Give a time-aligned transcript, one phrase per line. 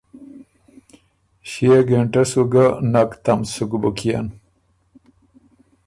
[1.49, 4.27] ݭيې ګهېنټۀ سو ګه نک تم سُک بُک يېن